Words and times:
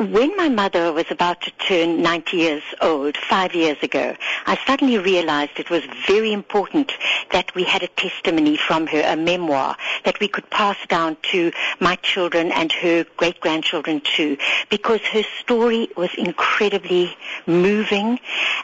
when 0.00 0.34
my 0.34 0.48
mother 0.48 0.94
was 0.94 1.04
about 1.10 1.42
to 1.42 1.50
turn 1.50 2.00
90 2.00 2.34
years 2.34 2.62
old, 2.80 3.18
five 3.18 3.54
years 3.54 3.76
ago, 3.82 4.16
I 4.46 4.58
suddenly 4.66 4.96
realized 4.96 5.52
it 5.58 5.68
was 5.68 5.82
very 6.06 6.32
important 6.32 6.90
that 7.32 7.54
we 7.54 7.64
had 7.64 7.82
a 7.82 7.88
testimony 7.88 8.56
from 8.56 8.86
her, 8.86 9.02
a 9.04 9.14
memoir, 9.14 9.76
that 10.06 10.18
we 10.18 10.26
could 10.26 10.48
pass 10.48 10.78
down 10.88 11.18
to 11.32 11.52
my 11.80 11.96
children 11.96 12.50
and 12.50 12.72
her 12.72 13.04
great-grandchildren 13.18 14.00
too, 14.00 14.38
because 14.70 15.00
her 15.00 15.22
story 15.38 15.90
was 15.98 16.10
incredibly 16.16 17.14
moving 17.46 18.18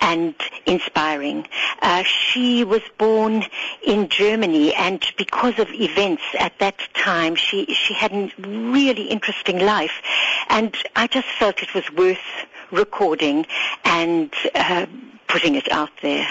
and 0.00 0.34
inspiring. 0.64 1.46
Uh, 1.82 2.04
she 2.04 2.64
was 2.64 2.82
born 2.96 3.44
in 3.84 4.08
Germany, 4.08 4.72
and 4.74 5.04
because 5.18 5.58
of 5.58 5.68
events 5.72 6.22
at 6.38 6.58
that 6.58 6.78
time, 6.94 7.34
she, 7.34 7.66
she 7.66 7.92
had 7.92 8.12
a 8.12 8.32
really 8.38 9.08
interesting 9.08 9.58
life. 9.58 10.00
And 10.48 10.74
I 10.96 11.06
just 11.06 11.17
felt 11.38 11.62
it 11.62 11.74
was 11.74 11.90
worth 11.92 12.26
recording 12.70 13.46
and 13.84 14.32
uh, 14.54 14.86
putting 15.26 15.54
it 15.54 15.70
out 15.72 15.90
there. 16.02 16.26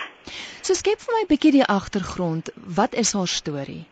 So 0.62 0.73
skep 0.73 1.00
vir 1.00 1.14
my 1.14 1.23
'n 1.23 1.28
bietjie 1.28 1.52
die 1.52 1.68
agtergrond. 1.68 2.50
Wat 2.55 2.94
is 2.94 3.14
haar 3.14 3.28
storie? 3.28 3.86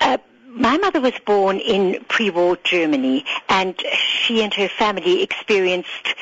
Uh, 0.00 0.16
my 0.48 0.78
mother 0.78 1.00
was 1.00 1.18
born 1.24 1.58
in 1.60 2.04
pre-war 2.08 2.56
Germany 2.62 3.24
and 3.48 3.74
she 3.92 4.42
and 4.42 4.54
her 4.54 4.68
family 4.68 5.22
experienced 5.22 6.14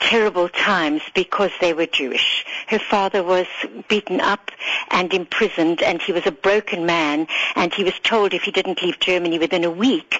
terrible 0.00 0.48
times 0.48 1.02
because 1.14 1.50
they 1.60 1.72
were 1.72 1.86
Jewish. 1.86 2.44
Her 2.68 2.78
father 2.78 3.22
was 3.22 3.46
beaten 3.88 4.20
up 4.20 4.50
and 4.90 5.12
imprisoned 5.12 5.82
and 5.82 6.00
he 6.00 6.12
was 6.12 6.26
a 6.26 6.32
broken 6.32 6.86
man 6.86 7.26
and 7.54 7.74
he 7.74 7.84
was 7.84 7.98
told 8.02 8.32
if 8.32 8.42
he 8.42 8.50
didn't 8.50 8.82
leave 8.82 8.98
Germany 9.00 9.38
within 9.38 9.64
a 9.64 9.70
week 9.70 10.17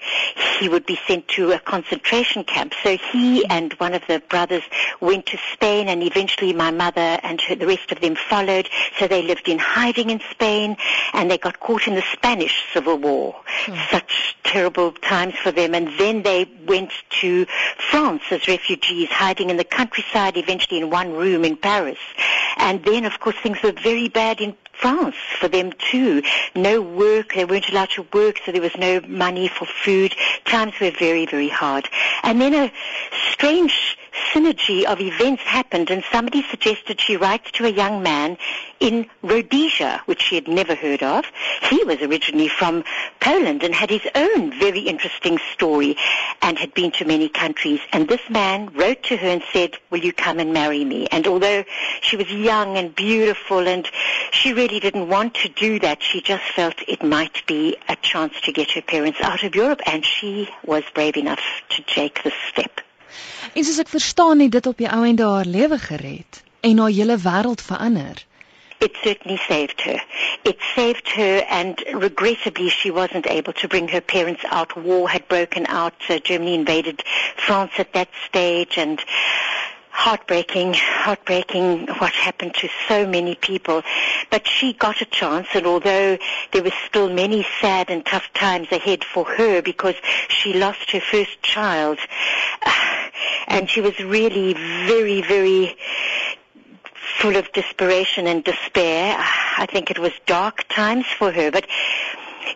he 0.58 0.68
would 0.68 0.86
be 0.86 0.98
sent 1.06 1.28
to 1.28 1.52
a 1.52 1.58
concentration 1.58 2.44
camp. 2.44 2.74
So 2.82 2.96
he 2.96 3.44
and 3.46 3.72
one 3.74 3.94
of 3.94 4.02
the 4.08 4.22
brothers 4.28 4.62
went 5.00 5.26
to 5.26 5.38
Spain 5.52 5.88
and 5.88 6.02
eventually 6.02 6.52
my 6.52 6.70
mother 6.70 7.18
and 7.22 7.40
her, 7.42 7.54
the 7.54 7.66
rest 7.66 7.92
of 7.92 8.00
them 8.00 8.16
followed. 8.16 8.68
So 8.98 9.06
they 9.06 9.22
lived 9.22 9.48
in 9.48 9.58
hiding 9.58 10.10
in 10.10 10.20
Spain 10.30 10.76
and 11.12 11.30
they 11.30 11.38
got 11.38 11.60
caught 11.60 11.86
in 11.86 11.94
the 11.94 12.04
Spanish 12.12 12.64
Civil 12.72 12.98
War. 12.98 13.36
Hmm. 13.46 13.74
Such 13.90 14.36
terrible 14.44 14.92
times 14.92 15.34
for 15.34 15.52
them 15.52 15.74
and 15.74 15.88
then 15.98 16.22
they 16.22 16.50
went 16.66 16.92
to 17.20 17.46
France 17.90 18.22
as 18.30 18.46
refugees 18.48 19.08
hiding 19.10 19.50
in 19.50 19.56
the 19.56 19.64
countryside, 19.64 20.36
eventually 20.36 20.80
in 20.80 20.90
one 20.90 21.12
room 21.12 21.44
in 21.44 21.56
Paris. 21.56 21.98
And 22.56 22.84
then, 22.84 23.04
of 23.04 23.20
course, 23.20 23.36
things 23.42 23.62
were 23.62 23.72
very 23.72 24.08
bad 24.08 24.40
in 24.40 24.56
France 24.72 25.16
for 25.38 25.48
them 25.48 25.72
too. 25.90 26.22
No 26.54 26.80
work, 26.80 27.34
they 27.34 27.44
weren't 27.44 27.68
allowed 27.68 27.90
to 27.90 28.06
work, 28.12 28.36
so 28.44 28.52
there 28.52 28.62
was 28.62 28.76
no 28.76 29.00
money 29.06 29.48
for 29.48 29.66
food. 29.66 30.14
Times 30.48 30.74
were 30.80 30.90
very, 30.90 31.26
very 31.26 31.48
hard. 31.48 31.88
And 32.22 32.40
then 32.40 32.54
a 32.54 32.72
strange 33.32 33.97
synergy 34.38 34.84
of 34.84 35.00
events 35.00 35.42
happened 35.42 35.90
and 35.90 36.04
somebody 36.12 36.42
suggested 36.42 37.00
she 37.00 37.16
write 37.16 37.44
to 37.46 37.64
a 37.64 37.70
young 37.70 38.02
man 38.02 38.38
in 38.78 39.06
Rhodesia, 39.22 40.00
which 40.06 40.22
she 40.22 40.36
had 40.36 40.46
never 40.46 40.76
heard 40.76 41.02
of. 41.02 41.24
He 41.62 41.82
was 41.82 42.00
originally 42.00 42.48
from 42.48 42.84
Poland 43.20 43.64
and 43.64 43.74
had 43.74 43.90
his 43.90 44.06
own 44.14 44.56
very 44.58 44.80
interesting 44.80 45.38
story 45.52 45.96
and 46.40 46.56
had 46.56 46.72
been 46.72 46.92
to 46.92 47.04
many 47.04 47.28
countries. 47.28 47.80
And 47.92 48.08
this 48.08 48.20
man 48.30 48.72
wrote 48.74 49.02
to 49.04 49.16
her 49.16 49.26
and 49.26 49.42
said, 49.52 49.76
will 49.90 50.04
you 50.04 50.12
come 50.12 50.38
and 50.38 50.52
marry 50.52 50.84
me? 50.84 51.08
And 51.10 51.26
although 51.26 51.64
she 52.00 52.16
was 52.16 52.30
young 52.30 52.76
and 52.76 52.94
beautiful 52.94 53.66
and 53.66 53.88
she 54.30 54.52
really 54.52 54.78
didn't 54.78 55.08
want 55.08 55.34
to 55.34 55.48
do 55.48 55.80
that, 55.80 56.00
she 56.00 56.20
just 56.20 56.44
felt 56.54 56.76
it 56.86 57.02
might 57.02 57.44
be 57.48 57.76
a 57.88 57.96
chance 57.96 58.40
to 58.42 58.52
get 58.52 58.70
her 58.72 58.82
parents 58.82 59.18
out 59.20 59.42
of 59.42 59.56
Europe 59.56 59.80
and 59.84 60.04
she 60.04 60.48
was 60.64 60.84
brave 60.94 61.16
enough 61.16 61.42
to 61.70 61.82
take 61.82 62.22
the 62.22 62.32
step. 62.48 62.80
En 63.54 63.64
soos 63.64 63.78
ek 63.78 63.88
verstaan 63.88 64.40
het 64.40 64.50
dit 64.50 64.66
op 64.66 64.78
die 64.78 64.90
ou 64.90 65.04
en 65.06 65.20
haar 65.20 65.44
lewe 65.44 65.78
gered 65.78 66.42
en 66.60 66.78
haar 66.78 66.90
hele 66.90 67.18
wêreld 67.18 67.62
verander. 67.62 68.26
It 68.80 68.96
certainly 69.02 69.40
saved 69.48 69.80
her. 69.80 70.00
It 70.44 70.58
saved 70.76 71.08
her 71.08 71.44
and 71.50 71.82
regrettably 71.92 72.68
she 72.68 72.92
wasn't 72.92 73.26
able 73.26 73.52
to 73.54 73.66
bring 73.66 73.88
her 73.88 74.00
parents 74.00 74.44
out. 74.50 74.76
War 74.76 75.08
had 75.08 75.26
broken 75.26 75.66
out. 75.66 75.94
Uh, 76.08 76.20
Germany 76.20 76.54
invaded 76.54 77.02
France 77.36 77.72
at 77.78 77.92
that 77.92 78.08
stage 78.28 78.78
and 78.78 79.04
heartbreaking, 79.98 80.74
heartbreaking 80.74 81.88
what 81.98 82.12
happened 82.12 82.54
to 82.54 82.68
so 82.86 83.04
many 83.04 83.34
people. 83.34 83.82
But 84.30 84.46
she 84.46 84.72
got 84.72 85.00
a 85.00 85.04
chance 85.04 85.48
and 85.54 85.66
although 85.66 86.18
there 86.52 86.62
were 86.62 86.78
still 86.86 87.12
many 87.12 87.44
sad 87.60 87.90
and 87.90 88.06
tough 88.06 88.32
times 88.32 88.68
ahead 88.70 89.02
for 89.02 89.24
her 89.24 89.60
because 89.60 89.96
she 90.28 90.52
lost 90.52 90.92
her 90.92 91.00
first 91.00 91.42
child 91.42 91.98
and 93.48 93.68
she 93.68 93.80
was 93.80 93.98
really 93.98 94.54
very, 94.86 95.22
very 95.22 95.76
full 97.18 97.36
of 97.36 97.52
desperation 97.52 98.26
and 98.26 98.44
despair. 98.44 99.16
I 99.18 99.66
think 99.66 99.90
it 99.90 99.98
was 99.98 100.12
dark 100.26 100.66
times 100.68 101.06
for 101.18 101.32
her, 101.32 101.50
but 101.50 101.66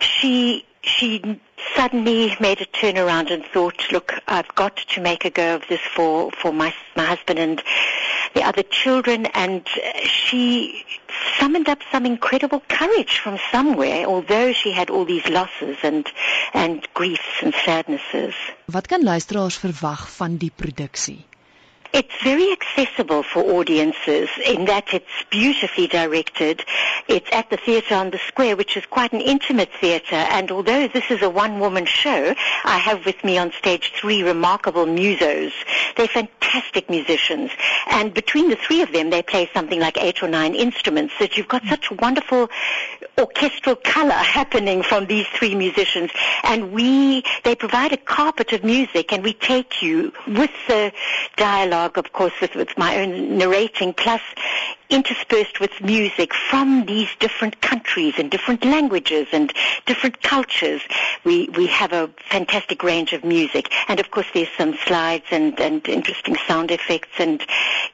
she 0.00 0.64
she 0.82 1.40
suddenly 1.76 2.36
made 2.40 2.60
a 2.60 2.66
turnaround 2.66 3.30
and 3.30 3.44
thought, 3.44 3.80
look, 3.92 4.14
I've 4.26 4.52
got 4.54 4.76
to 4.76 5.00
make 5.00 5.24
a 5.24 5.30
go 5.30 5.54
of 5.54 5.62
this 5.68 5.80
for, 5.94 6.30
for 6.32 6.52
my, 6.52 6.74
my 6.96 7.04
husband 7.04 7.38
and 7.38 7.62
the 8.34 8.42
other 8.42 8.62
children. 8.62 9.26
And 9.26 9.66
she 10.04 10.84
summoned 11.38 11.68
up 11.68 11.78
some 11.90 12.06
incredible 12.06 12.62
courage 12.68 13.18
from 13.18 13.38
somewhere, 13.50 14.06
although 14.06 14.52
she 14.52 14.72
had 14.72 14.90
all 14.90 15.04
these 15.04 15.28
losses 15.28 15.76
and, 15.82 16.06
and 16.52 16.86
griefs 16.94 17.42
and 17.42 17.54
sadnesses. 17.64 18.34
Wat 18.66 18.86
kan 18.86 19.02
luisteraars 19.02 19.56
verwag 19.56 20.08
van 20.08 20.36
die 20.36 20.52
produksie? 20.56 21.24
It's 21.92 22.22
very 22.22 22.50
accessible 22.52 23.22
for 23.22 23.42
audiences 23.42 24.30
in 24.46 24.64
that 24.64 24.94
it's 24.94 25.04
beautifully 25.28 25.86
directed. 25.86 26.64
It's 27.06 27.28
at 27.32 27.50
the 27.50 27.58
theatre 27.58 27.94
on 27.94 28.10
the 28.10 28.20
square, 28.28 28.56
which 28.56 28.78
is 28.78 28.86
quite 28.86 29.12
an 29.12 29.20
intimate 29.20 29.68
theatre. 29.78 30.16
And 30.16 30.50
although 30.50 30.88
this 30.88 31.10
is 31.10 31.20
a 31.20 31.28
one-woman 31.28 31.84
show, 31.84 32.34
I 32.64 32.78
have 32.78 33.04
with 33.04 33.22
me 33.24 33.36
on 33.36 33.52
stage 33.52 33.92
three 33.94 34.22
remarkable 34.22 34.86
musos. 34.86 35.52
They're 35.96 36.08
fantastic 36.08 36.88
musicians. 36.88 37.50
And 37.90 38.14
between 38.14 38.48
the 38.48 38.56
three 38.56 38.80
of 38.80 38.90
them, 38.92 39.10
they 39.10 39.22
play 39.22 39.50
something 39.52 39.78
like 39.78 39.98
eight 39.98 40.22
or 40.22 40.28
nine 40.28 40.54
instruments 40.54 41.12
that 41.20 41.36
you've 41.36 41.48
got 41.48 41.62
such 41.66 41.90
wonderful 41.90 42.48
orchestral 43.18 43.76
color 43.76 44.12
happening 44.38 44.82
from 44.82 45.04
these 45.06 45.26
three 45.26 45.54
musicians. 45.54 46.10
And 46.42 46.72
we, 46.72 47.22
they 47.44 47.54
provide 47.54 47.92
a 47.92 47.98
carpet 47.98 48.54
of 48.54 48.64
music 48.64 49.12
and 49.12 49.22
we 49.22 49.34
take 49.34 49.82
you 49.82 50.14
with 50.26 50.50
the 50.68 50.90
dialogue 51.36 51.81
dialogue, 51.82 51.98
of 51.98 52.12
course, 52.12 52.32
with, 52.40 52.54
with 52.54 52.76
my 52.78 53.00
own 53.00 53.38
narrating, 53.38 53.92
plus 53.92 54.20
interspersed 54.88 55.58
with 55.60 55.70
music 55.80 56.32
from 56.34 56.84
these 56.86 57.08
different 57.18 57.60
countries 57.60 58.14
and 58.18 58.30
different 58.30 58.64
languages 58.64 59.26
and 59.32 59.52
different 59.86 60.22
cultures. 60.22 60.82
We, 61.24 61.48
we 61.56 61.66
have 61.68 61.92
a 61.92 62.10
fantastic 62.30 62.82
range 62.82 63.12
of 63.12 63.24
music. 63.24 63.72
And 63.88 64.00
of 64.00 64.10
course 64.10 64.26
there's 64.34 64.52
some 64.58 64.76
slides 64.86 65.24
and, 65.30 65.58
and 65.60 65.86
interesting 65.88 66.36
sound 66.46 66.70
effects 66.70 67.18
and 67.18 67.42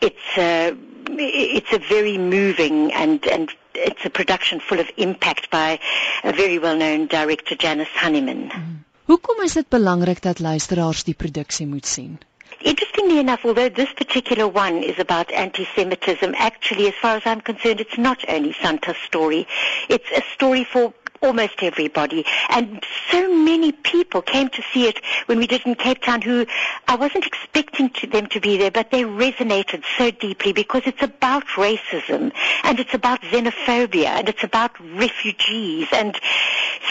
it's 0.00 0.28
a, 0.36 0.76
it's 1.10 1.72
a 1.72 1.78
very 1.78 2.18
moving 2.18 2.92
and, 2.92 3.24
and 3.26 3.50
it's 3.74 4.04
a 4.04 4.10
production 4.10 4.58
full 4.60 4.80
of 4.80 4.90
impact 4.96 5.50
by 5.50 5.78
a 6.24 6.32
very 6.32 6.58
well-known 6.58 7.06
director, 7.06 7.54
Janice 7.54 7.94
Honeyman. 7.94 8.50
Mm. 8.50 8.84
Hoekom 9.08 9.38
is 9.44 9.54
dit 9.56 9.68
belangrik 9.72 10.18
dat 10.22 10.38
luisteraars 10.44 11.04
die 11.04 11.14
produksie 11.14 11.66
moet 11.66 11.86
sien? 11.86 12.18
Interestingly 12.60 13.18
enough, 13.20 13.44
although 13.44 13.68
this 13.68 13.92
particular 13.92 14.48
one 14.48 14.82
is 14.82 14.98
about 14.98 15.30
anti-Semitism, 15.32 16.34
actually, 16.36 16.88
as 16.88 16.94
far 16.94 17.16
as 17.16 17.22
I'm 17.24 17.40
concerned, 17.40 17.80
it's 17.80 17.96
not 17.98 18.24
only 18.28 18.52
Santa's 18.60 18.96
story. 19.06 19.46
It's 19.88 20.10
a 20.16 20.22
story 20.34 20.64
for 20.64 20.92
almost 21.22 21.62
everybody. 21.62 22.24
And 22.48 22.82
so 23.10 23.32
many 23.34 23.72
people 23.72 24.22
came 24.22 24.48
to 24.50 24.62
see 24.72 24.86
it 24.86 25.00
when 25.26 25.38
we 25.38 25.46
did 25.46 25.66
in 25.66 25.74
Cape 25.74 26.02
Town 26.02 26.22
who 26.22 26.46
I 26.86 26.96
wasn't 26.96 27.26
expecting 27.26 27.90
to 27.90 28.06
them 28.06 28.26
to 28.28 28.40
be 28.40 28.56
there, 28.56 28.70
but 28.70 28.90
they 28.90 29.02
resonated 29.02 29.82
so 29.96 30.10
deeply 30.10 30.52
because 30.52 30.82
it's 30.86 31.02
about 31.02 31.44
racism 31.56 32.32
and 32.64 32.80
it's 32.80 32.94
about 32.94 33.22
xenophobia 33.22 34.06
and 34.06 34.28
it's 34.28 34.44
about 34.44 34.78
refugees. 34.96 35.88
And 35.92 36.18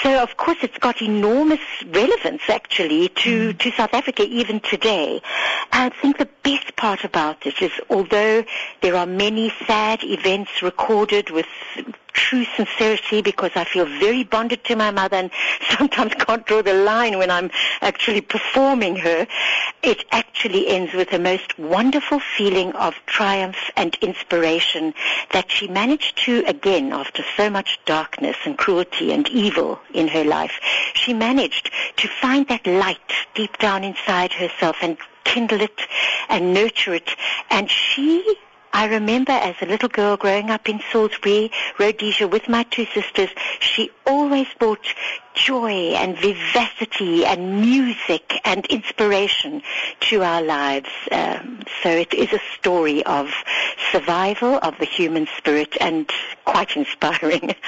so 0.04 0.22
of 0.22 0.38
course 0.38 0.58
it's 0.62 0.78
got 0.78 1.02
enormous 1.02 1.60
relevance 1.88 2.42
actually 2.50 3.10
to, 3.10 3.54
mm. 3.54 3.60
to 3.60 3.72
South 3.72 3.94
Africa 3.94 4.24
even 4.24 4.60
today. 4.60 5.22
I 5.72 5.90
think 5.90 6.18
the 6.18 6.30
best 6.44 6.76
part 6.76 7.04
about 7.04 7.46
it 7.46 7.62
is 7.62 7.72
although 7.90 8.44
there 8.82 8.96
are 8.96 9.06
many 9.06 9.52
sad 9.66 10.04
events 10.04 10.62
recorded 10.62 11.30
with 11.30 11.48
true 12.18 12.46
sincerity 12.56 13.22
because 13.22 13.52
I 13.56 13.64
feel 13.64 13.86
very 13.86 14.24
bonded 14.24 14.64
to 14.66 14.76
my 14.76 14.92
mother 14.92 15.16
and 15.16 15.32
sometimes 15.78 16.14
can't 16.16 16.46
draw 16.46 16.62
the 16.62 16.74
line 16.74 17.18
when 17.18 17.32
I'm 17.32 17.50
actually 17.82 18.22
performing 18.22 18.98
her. 18.98 19.28
It 19.84 20.04
actually 20.12 20.68
ends 20.68 20.94
with 20.94 21.14
a 21.14 21.20
most 21.20 21.58
wonderful 21.60 22.20
feeling 22.20 22.74
of 22.74 22.96
triumph 23.06 23.72
and 23.78 23.96
inspiration 24.02 24.94
that 25.32 25.52
she 25.52 25.68
managed 25.68 26.18
to, 26.26 26.44
again, 26.48 26.92
after 26.92 27.24
so 27.38 27.50
much 27.50 27.80
darkness 27.86 28.36
and 28.46 28.58
cruelty 28.58 29.14
and 29.14 29.30
evil 29.30 29.80
in 29.94 30.08
her 30.10 30.24
life, 30.24 30.60
she 30.96 31.14
managed 31.14 31.72
to 31.98 32.08
find 32.08 32.48
that 32.48 32.66
light 32.66 33.14
deep 33.36 33.58
down 33.60 33.84
inside 33.84 34.34
herself 34.34 34.78
and 34.82 34.98
kindle 35.24 35.62
it 35.62 35.80
and 36.30 36.54
nurture 36.54 36.96
it. 36.96 37.10
And 37.52 37.70
she 37.70 38.38
I 38.78 38.86
remember 38.86 39.32
as 39.32 39.56
a 39.60 39.66
little 39.66 39.90
girl 39.90 40.18
growing 40.18 40.52
up 40.52 40.70
in 40.70 40.80
Salisbury, 40.92 41.50
Rhodesia, 41.80 42.28
with 42.28 42.48
my 42.48 42.62
two 42.62 42.86
sisters, 42.86 43.30
she 43.60 43.90
always 44.06 44.46
brought 44.60 44.86
joy 45.34 45.96
and 45.96 46.16
vivacity 46.16 47.26
and 47.26 47.60
music 47.60 48.40
and 48.46 48.68
inspiration 48.68 49.64
to 50.02 50.22
our 50.22 50.44
lives. 50.44 50.90
Um, 51.12 51.62
so 51.82 51.90
it 51.90 52.14
is 52.14 52.32
a 52.32 52.40
story 52.54 53.04
of 53.04 53.34
survival 53.92 54.60
of 54.62 54.78
the 54.78 54.86
human 54.86 55.28
spirit 55.38 55.76
and 55.82 56.08
quite 56.46 56.78
inspiring. 56.78 57.56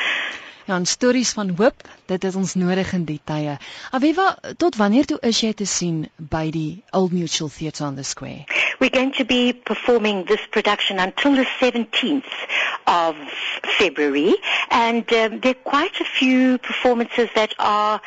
Ja, 0.69 0.75
en 0.75 0.85
stories 0.85 1.29
van 1.33 1.49
hoop, 1.57 1.73
dit 2.05 2.23
is 2.23 2.35
ons 2.35 2.51
nodig 2.53 2.91
in 2.93 3.05
die 3.09 3.19
tye. 3.25 3.55
Aviva, 3.97 4.25
tot 4.61 4.75
wanneer 4.77 5.07
toe 5.09 5.17
is 5.25 5.39
jy 5.41 5.49
te 5.57 5.65
sien 5.65 6.03
by 6.33 6.43
die 6.53 6.83
Old 6.93 7.15
Mutual 7.15 7.49
Theatre 7.49 7.87
on 7.87 7.95
the 7.97 8.03
Square? 8.05 8.43
We're 8.77 8.93
going 8.93 9.15
to 9.17 9.25
be 9.25 9.53
performing 9.53 10.27
this 10.27 10.45
production 10.51 10.99
until 10.99 11.33
the 11.33 11.47
17th 11.57 12.29
of 12.85 13.15
February 13.79 14.35
and 14.69 15.11
um, 15.13 15.39
there 15.39 15.55
are 15.57 15.63
quite 15.71 15.99
a 16.01 16.05
few 16.05 16.59
performances 16.59 17.29
that 17.33 17.55
are 17.57 17.99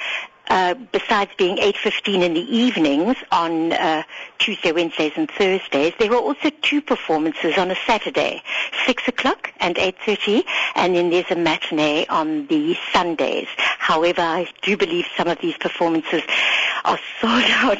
uh, 0.48 0.74
besides 0.92 1.30
being 1.36 1.56
8.15 1.56 2.22
in 2.22 2.34
the 2.34 2.56
evenings 2.56 3.16
on 3.30 3.72
uh, 3.72 4.02
Tuesday, 4.38 4.72
Wednesdays 4.72 5.12
and 5.16 5.30
Thursdays, 5.30 5.94
there 5.98 6.12
are 6.12 6.20
also 6.20 6.50
two 6.62 6.82
performances 6.82 7.56
on 7.56 7.70
a 7.70 7.76
Saturday, 7.86 8.42
6 8.86 9.08
o'clock 9.08 9.52
and 9.60 9.76
8.30, 9.76 10.44
and 10.74 10.94
then 10.94 11.10
there's 11.10 11.30
a 11.30 11.36
matinee 11.36 12.06
on 12.06 12.46
the 12.48 12.76
Sundays. 12.92 13.48
However, 13.56 14.22
I 14.22 14.48
do 14.62 14.76
believe 14.76 15.06
some 15.16 15.28
of 15.28 15.38
these 15.40 15.56
performances 15.56 16.22
are 16.84 16.98
sold 17.20 17.44
out, 17.44 17.78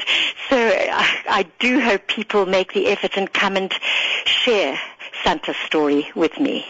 so 0.49 0.56
I, 0.56 1.23
I 1.29 1.47
do 1.58 1.81
hope 1.81 2.06
people 2.06 2.47
make 2.47 2.73
the 2.73 2.87
effort 2.88 3.17
and 3.17 3.32
come 3.32 3.56
and 3.56 3.73
share 4.25 4.79
Santa's 5.23 5.56
story 5.67 6.11
with 6.15 6.38
me. 6.38 6.67